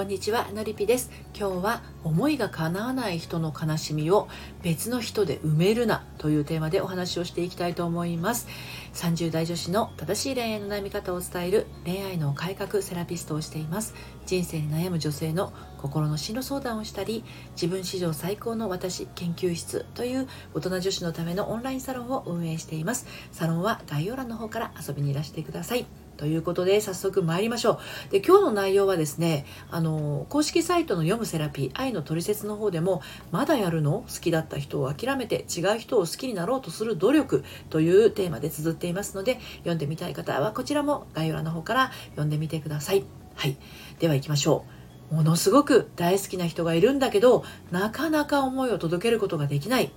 [0.00, 1.10] こんにちはのりぴです。
[1.38, 4.28] 今日は思いが叶わない人の悲しみを
[4.62, 8.48] 別の人で埋めるなというテーマでお話をしていきたいと思います。
[8.94, 13.92] 30代女子の正しい恋愛の悩み方を伝える恋愛の改革セラピストをしています。
[14.24, 17.22] 人生に悩む女性の心の進路相談をしたり
[17.52, 23.06] 自分史上最高の私研究室という大人女子のためのオンラインサロンを運営しています。
[23.32, 25.84] サロンは概要欄の方から遊びにいらしてください。
[26.16, 28.12] ということで早速参りましょう。
[28.12, 33.00] で今日の内容はですねあの公式サイトの読むセラピー愛のトリセツの方でも
[33.32, 34.04] まだやるの？
[34.06, 43.04] 好きだった人を諦めて違う人を好きになろうとする努力というテーマで綴っていますので読んでみたい方はこちらも概要欄の方から読んでみてください。
[43.34, 43.56] はい、
[43.98, 44.66] では行きましょ
[45.10, 45.14] う。
[45.14, 49.90] ものすごく大好きな人がいるんだけどなかなか思いを届けることができない。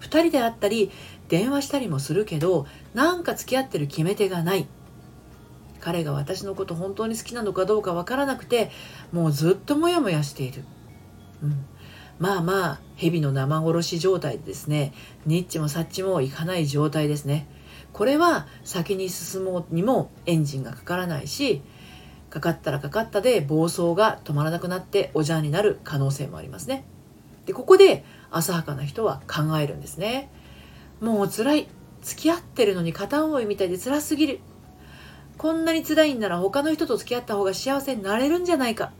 [0.00, 0.92] 2人で会ったり
[1.28, 4.68] 電話したりもするけどなんか付き合ってる決め手がない
[5.80, 8.70] 彼が私のこと本当に好きなのかどうかわからなくて
[9.12, 10.64] もうずっとモヤモヤしている、
[11.42, 11.64] うん、
[12.18, 14.92] まあまあ蛇の生殺し状態でですね。
[15.24, 17.46] ニッチもサッチもいかない状態ですね。
[17.92, 21.62] これは先に進もうにもエンジンがかからないし
[22.28, 26.84] かかったらかかったで暴走が止まらなくなっておじゃんになる可能性もありますね。
[27.46, 30.30] でここで浅はかな人は考えるんですね。
[31.00, 31.68] もう辛い。
[32.00, 34.40] 付き合ってるのに片思いみたいで辛すぎる。
[35.38, 38.92] こんなに辛いんなら他の人と付き合った方が幸せになれるんじゃないか。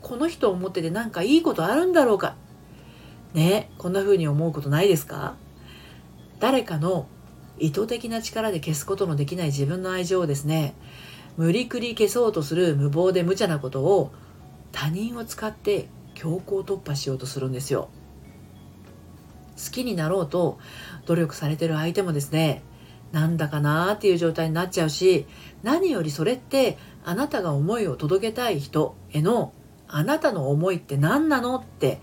[0.00, 2.36] この人を思っててなんかいいことあるんだろうか。
[3.34, 5.34] ねこんな風に思うことないですか？
[6.38, 7.08] 誰かの
[7.58, 10.74] 意図的な力で消すことのできない自分の愛情をですね
[11.36, 14.12] 無理くり消そうとする無謀で無茶なことを
[14.70, 17.88] 他人を使って強行突破しようとするんですよ。
[19.56, 20.58] 好きになろうと
[21.06, 22.62] 努力されてる相手もですね
[23.14, 25.26] なんだかなーっていう状態になっちゃうし
[25.62, 29.52] 何よりそれってあなたが思いを届けたい人への
[29.86, 32.00] あなたの思いって何なのって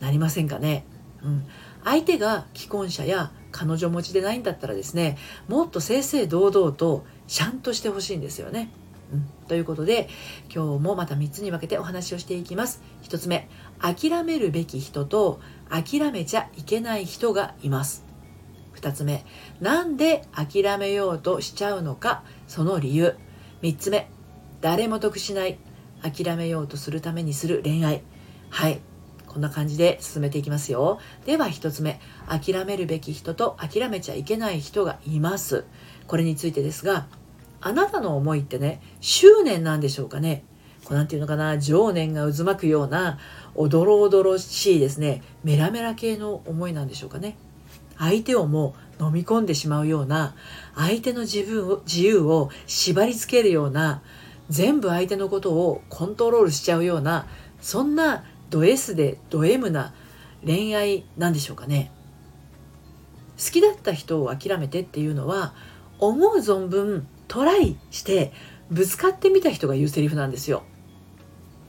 [0.00, 0.84] なりませんかね、
[1.22, 1.46] うん、
[1.84, 5.16] 相手が既婚者や彼女持ちでないんだったらですね
[5.46, 8.70] もっと正々堂々とシャンとしてほしいんですよね。
[9.12, 10.08] うん、ということで
[10.54, 12.82] 今日もまた3つに分けてお話をしていきます。
[13.04, 13.48] 1つ目
[13.80, 15.40] 諦めるべき人と
[15.70, 18.07] 諦めちゃいけない人がいます。
[18.80, 19.24] 2つ目。
[19.60, 22.22] なんで諦めようとしちゃうのか？
[22.46, 23.16] その理由。
[23.62, 24.08] 3つ目。
[24.60, 25.58] 誰も得しない。
[26.02, 28.02] 諦めようとするためにする恋愛。
[28.50, 28.80] はい。
[29.26, 31.00] こんな感じで進めていきますよ。
[31.26, 32.00] では1つ目。
[32.26, 35.64] 諦めるべき人と諦めちゃいけない人がいます。
[36.06, 37.06] これについてですが
[37.60, 40.44] あなたの思いってね執念なんでしょうかね？
[40.84, 41.58] こうなんていうのかな？
[41.58, 43.18] 情念が渦巻くような
[43.54, 45.22] おどろおどろしいですね。
[45.44, 47.36] メラメラ系の思いなんでしょうかね？
[47.98, 50.34] 相手をもう飲み込んでしまうような
[50.74, 54.02] 相手の自分を自由を縛り付けるような
[54.48, 57.26] 全部相手のことをコントロールしちゃうような
[57.60, 59.92] そんなド S でド M な
[60.44, 61.90] 恋愛なんでしょうかね
[63.38, 65.54] 好きだった人を諦めてっていうのは
[65.98, 68.32] 思う存分トライして
[68.70, 70.62] ぶつかってみた人が言うセリフなんですよ。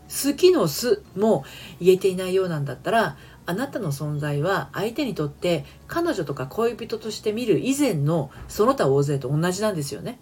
[0.10, 1.46] 好きの「す」も
[1.80, 3.18] 言えていないようなんだったら
[3.50, 10.20] あなたの存在は相手にとって彼女とか恋人として見る以前のその他大勢と同じなんですよね。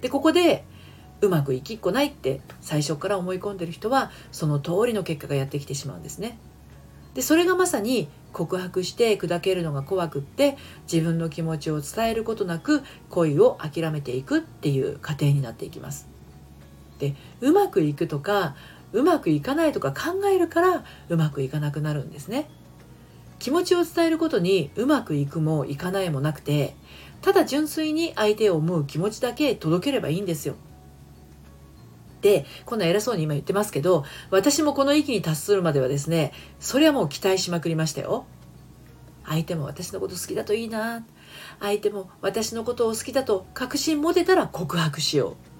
[0.00, 0.64] でここで
[1.20, 6.38] うまくいきっこないって最初から思い込んでる人はその通りの結果がやってきてしまうんですね。
[7.12, 10.56] でそれがまさに告白して砕けるのが怖くって
[10.90, 16.08] 自分の気持ちを伝えることなく恋を諦めていくっていう過程になっていきます。
[16.98, 18.56] でうまくいくとか
[18.96, 22.48] うまくいかないとか考えるからうまくいかなくなるんですね。
[23.38, 26.74] 気持ちを伝えることにうまくいくもいかないもなくて
[27.20, 30.54] ただ純粋に相手を思う気持ちだけ届ければいいんですよ。
[32.22, 38.24] でこんな偉そうに今言ってますけど私もこの域に達するまではですねそれはもう期待しまくりましたよ。
[39.26, 41.04] 相手も私のこと好きだといいな。
[41.60, 45.55] 相手も私のことを好きだと確信持てたら告白しよう。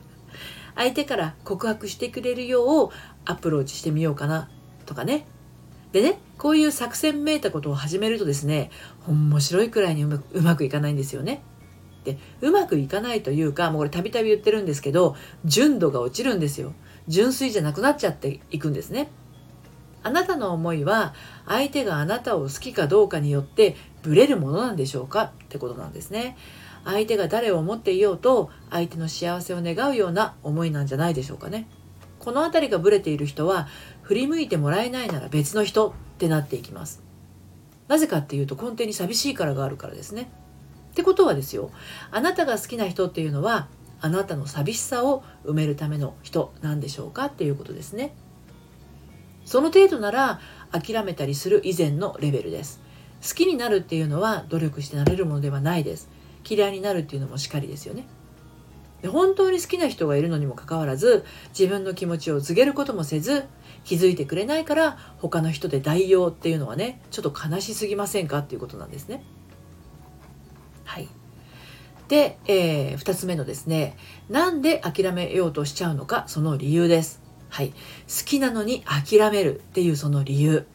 [0.77, 2.91] 相手から告白してくれるよう
[3.25, 4.49] アプローチしてみようかな
[4.85, 5.27] とかね
[5.93, 8.71] でねこういう作戦めいたことを始めるとですね
[9.09, 11.43] 面白いくらいにうまうまくいかないんですよね。
[12.05, 16.73] でうまくいかないというかもうこれたびたび言ってるんですけど純度が落ちるんですよ
[17.09, 19.11] 純粋じゃなくなっちゃっていくんですね。
[20.03, 21.15] あなたの思いは
[21.47, 26.37] 相手があなたを好きかどうかによってブレるものなんでしょうかってことなんですね。
[26.87, 31.69] 相手が誰を思っていようと相手の幸せを願うような思いなんじゃないでしょうかね。
[32.19, 33.69] この辺りがブレている人は
[34.03, 37.03] 振り向いてもらえないなら別の人ってなっていきます。
[37.89, 40.31] なぜかっていうと根底に寂しいからがあるからですね。
[40.93, 41.71] ってことはですよ
[42.11, 43.69] あなたが好きな人っていうのは
[44.01, 48.15] あなたの寂しさを埋めるための人なんでしょうかっていうことですね
[49.45, 50.41] その程度なら
[50.73, 52.81] 諦めたりする以前のレベルです
[53.23, 56.09] 好きになるっていうのは努力してなれるものではないです
[56.49, 58.07] 嫌いになるっていうのもしかりですよね。
[59.03, 61.25] で本当に好きな人がいるのにもかかわらず
[61.57, 63.45] 自分の気持ちを告げることもせず
[63.85, 69.23] 気づいてくれないから他の人で代用っていうのはねちょっと悲しすぎませんかっていうことなんですね。
[70.85, 71.09] はい。
[72.09, 73.97] で、えー、2つ目のですね
[74.29, 77.23] なんで諦めようとしちゃうのかその理由です。
[77.49, 77.71] はい。
[77.71, 77.77] 好
[78.25, 80.67] きなのに諦めるっていうその理由。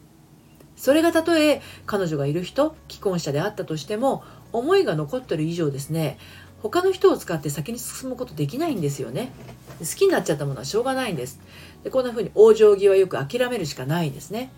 [0.75, 6.17] それがたとえ彼女がいる人既婚者であったとしても思いが残ってる以上ですね
[6.61, 9.31] 他の人を使って先に進むことできないんですよね。
[9.79, 11.39] 好きになっちゃったものはしょうがないんです。
[11.83, 14.51] でこんな風に往生際よく諦めるしかないんですね。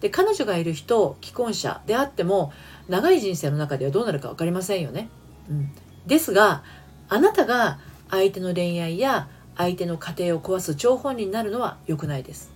[0.00, 2.52] で彼女がいる人既婚者であっても
[2.88, 5.08] 長い人生の中ではどうなるか分かりませんよね、
[5.48, 5.70] うん、
[6.06, 6.64] ですが
[7.08, 7.78] あなたが
[8.10, 12.50] 相手の恋愛や相手の家庭を壊す張本人になるのは良くないです。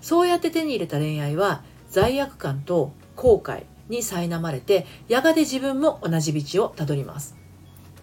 [0.00, 7.36] そうやって手に入れた恋愛は罪悪感と後悔に苛まれてやがて自分も同じ道をたどります。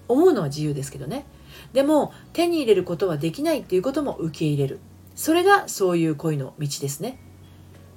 [0.08, 1.26] 思うのは自由ですけどね。
[1.74, 4.80] でも手に入れることはできないっていうことも受け入れる。
[5.16, 7.20] それがそういう恋の道ですね。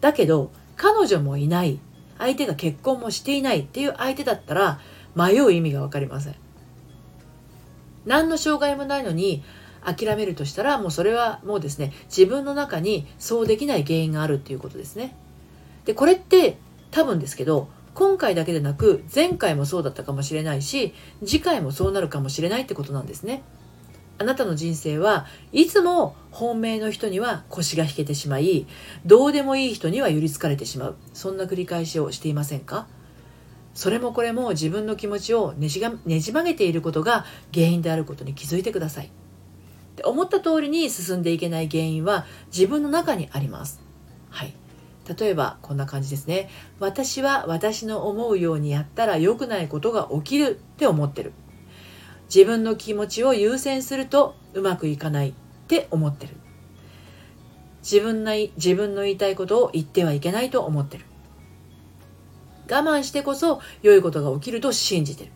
[0.01, 1.79] だけど彼女もいない。
[2.19, 4.81] 相手が結婚もしていないっていう相手だったら
[5.17, 6.35] 迷う意味が分かりません。
[8.05, 9.43] 何の障害もないのに
[9.85, 15.17] 諦めるとしたらもうそれはもうですね自分の中にそうできない原因があるっていうことですね。
[15.85, 16.59] でこれって
[16.93, 20.95] 多分ですけど今回だけでなく前回もそうだったかもしれないし
[21.25, 23.43] 次回もそうなるかもしれないってことなんですね。
[24.19, 28.67] あなたの人生はいつも本命の人には腰が引けてしまい
[29.05, 30.97] どうでもいい人には寄りつかれてしまう。
[31.13, 32.87] そんな繰り返しをしていませんか？
[33.75, 39.11] それもこれも自分の気持ちをねじがねじ曲げていることが原因であることに気づいてください。
[40.05, 43.81] 思った通りに進んでいけない原因は自分の中にあります。
[44.31, 44.55] はい。
[45.09, 46.49] 例えばこんな感じですね。
[46.79, 51.33] 私は私の思うようにやったら良くないことが起きるって思ってる。
[52.33, 55.33] 自分の気持ちを優先するとうまくいかないっ
[55.67, 56.35] て思ってる。
[57.83, 61.05] 自分な自分の言いたいことを言ってはいけないと思ってる。
[62.71, 65.33] 我慢してこそ良いことが起きると信じてる。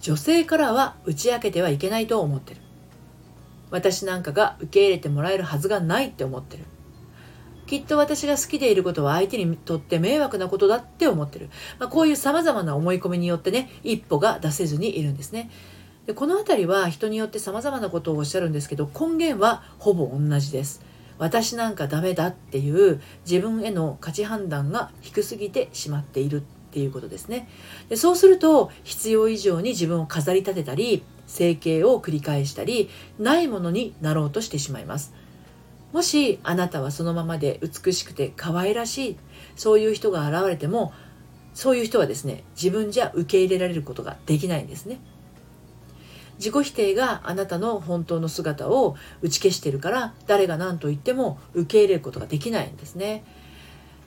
[0.00, 2.60] 女性からは打ち明けてはいけないと思ってる。
[3.70, 6.64] 私なんかが受け入れてもらえるはずがないって思ってる。
[7.70, 11.50] きっと私が好きでいることは相手にとって迷惑なことだって思ってる。
[11.78, 15.52] まあ、こういう様々な思い込みによってね、一歩が出せずにいるんですね。
[16.04, 20.82] でこの辺りは人によって様々なことをおっしゃるんですけど、根源はほぼ同じです。
[21.18, 27.48] 私なんかダメだっていう自分への価値判断が低すぎてしまっているっていうことですね。
[27.88, 32.90] でそうすると必要以上に自分を飾り立てたり整形を繰り返したり
[33.20, 35.19] ないものになろうとしてしまいます。
[35.92, 39.16] もしあなたはそのままで美しくて可愛らしい
[39.56, 40.92] そういう人が現れても
[41.52, 45.00] そういう人はですね自分じゃ受け入れられることができないんですね。
[46.38, 53.24] 自己否定があなたの本当の姿を打ち消してるから誰が何と言っても受け入れることができないんですね。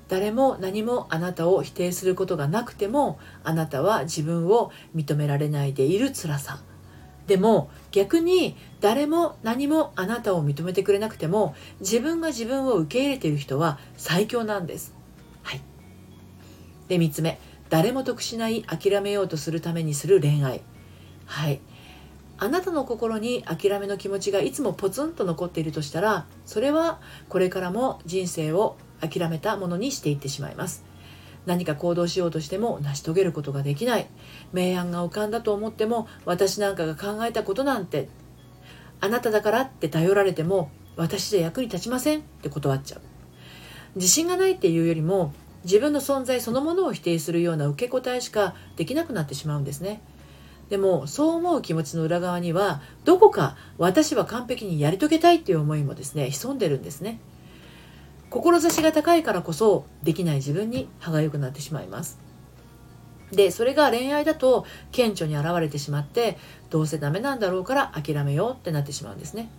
[0.10, 6.60] 誰も何もあなたを否定することがなくてもあなたは自分を認められないでいる辛さ。
[7.28, 14.94] でも逆に誰も何もあなたを認めてくれなくても自分が自分を受け入れている人は最強なんです。
[15.42, 15.62] はい。
[16.90, 17.40] で3つ目
[17.70, 20.62] 誰も得しない諦めようとするためにする恋愛。
[21.26, 21.60] はい。
[22.38, 27.00] あなたの心に諦めの気持ちがいつもポツンと残っているとしたらそれは
[27.30, 30.84] これからも人生を諦めたものにしていってしまいます。
[31.46, 34.08] 何か行動しようとしても成し遂げることができない。
[34.54, 38.08] 明暗が浮かんだと思っても私なんかが考えたことなんて
[39.02, 42.20] あなただからって頼られても私じゃ役に立ちません。
[42.20, 43.02] って断っちゃう。
[43.96, 45.34] 自信がないっていうよりも
[45.64, 50.02] 自分の存在そのものを否定するような受け答えしかできなくなってしまうんですね。
[50.70, 57.20] でもそう思う気持ちの裏側にはどこか私は完璧にやり遂げたいっていう思いもですね潜んでるんですね。
[58.34, 62.18] 志が高いからこそできない自分に歯がゆくなってしまいます。
[63.32, 66.38] でそれが恋愛だと顕著に現れてしまって
[66.70, 69.50] どうせダメなんだろうから諦めようってなってしまうんですね。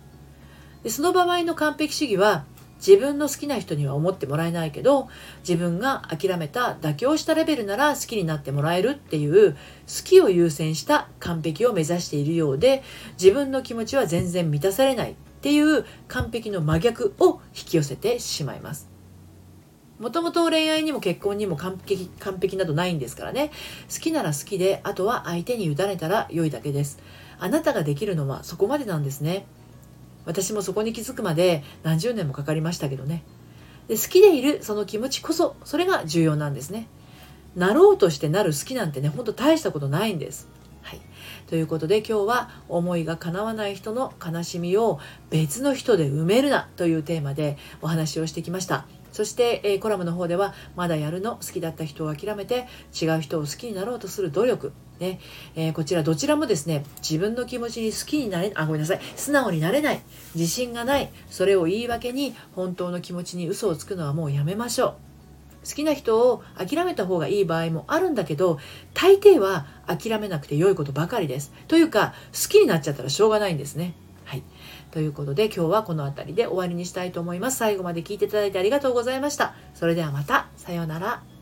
[0.83, 2.43] でその場合の完璧主義は
[2.85, 5.07] 自分の好きな人には思ってもらえないけど
[5.47, 9.57] 自分が諦めた妥協したレベルなら好きになってもらえるっていう好
[10.03, 15.15] きを優先した完璧を目指しているようで自分の気持ちは全然満たされない。
[15.45, 18.89] っていう完璧の真逆を引き寄せてしまいます。
[19.99, 23.51] もともと恋愛にも結婚にも完璧完璧などないんですからね。
[23.93, 26.97] 好きなら好きであとは相手に委ねたら良いだけです。
[27.37, 29.45] あなたができるのはそこまでなんですね。
[30.25, 33.21] 私もそこに気づくまで何十年もかかりましたけどね。
[33.87, 36.87] で好きでいるその気持ちこそそれが重要なんですね。
[37.55, 40.47] なろうとしてなる好きなんてねほんと大したことないんです、
[41.47, 44.99] ということで今日は思いが叶わない人の悲しみを
[45.29, 48.85] 別の人で埋めるなというテーマでお話をしてきました。
[49.11, 52.67] そして、え、コラムの方ではまだやるの好きだった人を諦めて
[53.01, 54.73] 違う人を好きになろうとする努力。
[54.99, 55.21] ね。
[55.55, 58.99] えー、こちらどちらもですね自分の気持ちに好きになれあごめんなさい。
[59.15, 60.01] 素直になれない。
[60.35, 61.09] 自信がない。
[61.29, 65.04] それを言い訳に本当の気持ちに嘘をつくのはもうやめましょう。
[65.67, 68.59] 好きな人を諦めた方がいい場合もあるんだけど
[68.93, 71.51] 大抵は諦めなくて良いことばかりです。
[71.67, 73.93] というか好きになっちゃったらしょうがないんですね。
[74.25, 74.43] はい。
[74.91, 77.57] ということで今日はこの辺りで終わりにしたいと思います。
[77.57, 79.53] 最後まで聞いていただいてありがとうございました。
[79.73, 80.47] それではまた。
[80.55, 81.34] さようなら。